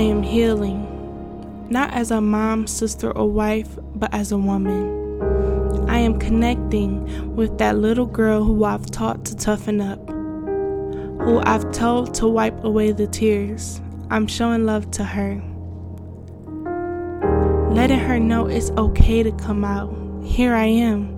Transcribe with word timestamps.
I 0.00 0.04
am 0.04 0.22
healing, 0.22 1.68
not 1.68 1.92
as 1.92 2.10
a 2.10 2.22
mom, 2.22 2.66
sister, 2.66 3.12
or 3.12 3.30
wife, 3.30 3.68
but 3.94 4.08
as 4.14 4.32
a 4.32 4.38
woman. 4.38 5.90
I 5.90 5.98
am 5.98 6.18
connecting 6.18 7.36
with 7.36 7.58
that 7.58 7.76
little 7.76 8.06
girl 8.06 8.42
who 8.42 8.64
I've 8.64 8.86
taught 8.86 9.26
to 9.26 9.36
toughen 9.36 9.78
up, 9.82 9.98
who 10.08 11.42
I've 11.44 11.70
told 11.72 12.14
to 12.14 12.26
wipe 12.26 12.64
away 12.64 12.92
the 12.92 13.08
tears. 13.08 13.82
I'm 14.08 14.26
showing 14.26 14.64
love 14.64 14.90
to 14.92 15.04
her. 15.04 15.34
Letting 17.70 17.98
her 17.98 18.18
know 18.18 18.46
it's 18.46 18.70
okay 18.70 19.22
to 19.22 19.32
come 19.32 19.66
out. 19.66 19.94
Here 20.24 20.54
I 20.54 20.64
am. 20.64 21.14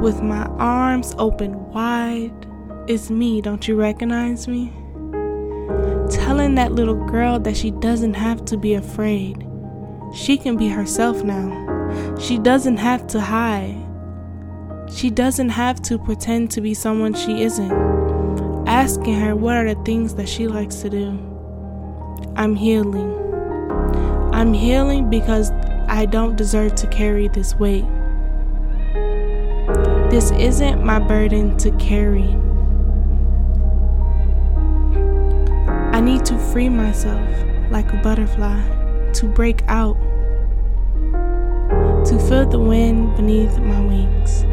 With 0.00 0.22
my 0.22 0.46
arms 0.56 1.14
open 1.18 1.68
wide. 1.74 2.32
It's 2.86 3.10
me, 3.10 3.42
don't 3.42 3.68
you 3.68 3.76
recognize 3.76 4.48
me? 4.48 4.72
Telling 6.10 6.54
that 6.54 6.72
little 6.72 6.94
girl 7.06 7.38
that 7.40 7.56
she 7.56 7.70
doesn't 7.70 8.14
have 8.14 8.44
to 8.46 8.56
be 8.56 8.74
afraid. 8.74 9.46
She 10.14 10.36
can 10.36 10.56
be 10.56 10.68
herself 10.68 11.22
now. 11.22 12.16
She 12.18 12.38
doesn't 12.38 12.78
have 12.78 13.06
to 13.08 13.20
hide. 13.20 13.84
She 14.90 15.10
doesn't 15.10 15.50
have 15.50 15.82
to 15.82 15.98
pretend 15.98 16.50
to 16.52 16.60
be 16.60 16.72
someone 16.74 17.14
she 17.14 17.42
isn't. 17.42 17.72
Asking 18.66 19.20
her 19.20 19.36
what 19.36 19.56
are 19.56 19.74
the 19.74 19.82
things 19.84 20.14
that 20.14 20.28
she 20.28 20.48
likes 20.48 20.76
to 20.76 20.90
do. 20.90 21.08
I'm 22.36 22.54
healing. 22.54 23.12
I'm 24.32 24.54
healing 24.54 25.10
because 25.10 25.50
I 25.88 26.06
don't 26.06 26.36
deserve 26.36 26.74
to 26.76 26.86
carry 26.86 27.28
this 27.28 27.54
weight. 27.56 27.84
This 30.10 30.30
isn't 30.32 30.82
my 30.82 30.98
burden 30.98 31.56
to 31.58 31.70
carry. 31.72 32.34
To 36.28 36.38
free 36.52 36.68
myself 36.68 37.26
like 37.70 37.90
a 37.90 37.96
butterfly, 38.02 38.60
to 39.12 39.26
break 39.26 39.62
out 39.66 39.96
to 42.04 42.18
feel 42.28 42.46
the 42.46 42.58
wind 42.58 43.16
beneath 43.16 43.58
my 43.58 43.80
wings. 43.80 44.44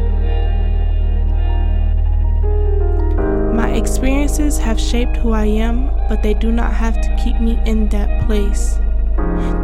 My 3.54 3.72
experiences 3.72 4.56
have 4.58 4.80
shaped 4.80 5.18
who 5.18 5.32
I 5.32 5.44
am, 5.44 5.86
but 6.08 6.22
they 6.22 6.32
do 6.32 6.50
not 6.50 6.72
have 6.72 6.98
to 7.00 7.16
keep 7.22 7.38
me 7.40 7.58
in 7.66 7.90
that 7.90 8.26
place. 8.26 8.78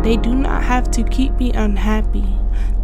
They 0.03 0.19
do 0.19 0.35
not 0.35 0.63
have 0.63 0.91
to 0.93 1.05
keep 1.05 1.33
me 1.35 1.53
unhappy. 1.53 2.27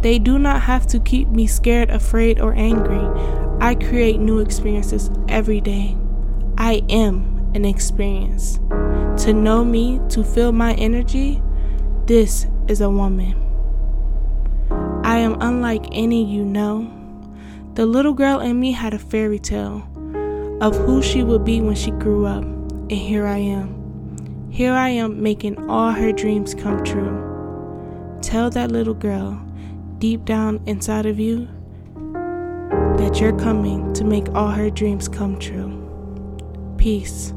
They 0.01 0.17
do 0.17 0.39
not 0.39 0.61
have 0.63 0.87
to 0.87 0.99
keep 0.99 1.27
me 1.27 1.45
scared, 1.45 1.91
afraid, 1.91 2.39
or 2.39 2.53
angry. 2.53 3.05
I 3.61 3.75
create 3.75 4.19
new 4.19 4.39
experiences 4.39 5.11
every 5.27 5.61
day. 5.61 5.95
I 6.57 6.81
am 6.89 7.38
an 7.53 7.65
experience. 7.65 8.59
To 9.23 9.33
know 9.33 9.63
me, 9.63 9.99
to 10.09 10.23
feel 10.23 10.51
my 10.51 10.73
energy, 10.75 11.41
this 12.05 12.47
is 12.67 12.81
a 12.81 12.89
woman. 12.89 13.35
I 15.03 15.17
am 15.17 15.37
unlike 15.41 15.85
any 15.91 16.23
you 16.23 16.45
know. 16.45 16.91
The 17.73 17.85
little 17.85 18.13
girl 18.13 18.39
in 18.39 18.59
me 18.59 18.71
had 18.71 18.93
a 18.93 18.99
fairy 18.99 19.39
tale 19.39 19.87
of 20.61 20.75
who 20.75 21.01
she 21.01 21.23
would 21.23 21.43
be 21.43 21.61
when 21.61 21.75
she 21.75 21.91
grew 21.91 22.25
up, 22.25 22.43
and 22.43 22.91
here 22.91 23.25
I 23.25 23.37
am. 23.37 24.49
Here 24.51 24.73
I 24.73 24.89
am 24.89 25.21
making 25.21 25.69
all 25.69 25.91
her 25.91 26.11
dreams 26.11 26.53
come 26.53 26.83
true. 26.83 28.17
Tell 28.21 28.49
that 28.49 28.71
little 28.71 28.93
girl 28.93 29.41
deep 29.99 30.25
down 30.25 30.61
inside 30.65 31.05
of 31.05 31.19
you 31.19 31.47
that 32.97 33.19
you're 33.19 33.37
coming 33.37 33.93
to 33.93 34.03
make 34.03 34.27
all 34.35 34.49
her 34.49 34.69
dreams 34.69 35.07
come 35.07 35.39
true. 35.39 35.75
Peace. 36.77 37.33